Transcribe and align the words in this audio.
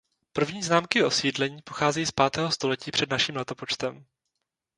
První 0.33 0.63
známky 0.63 1.03
osídlení 1.03 1.61
pocházejí 1.61 2.05
z 2.05 2.11
pátého 2.11 2.51
století 2.51 2.91
před 2.91 3.09
našim 3.09 3.35
letopočtem. 3.35 4.05